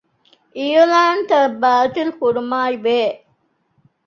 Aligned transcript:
އިޢުލާންތައް 0.57 1.55
ބާތިލްކުރުމާއި 1.61 2.75
ބެހޭ 2.85 3.05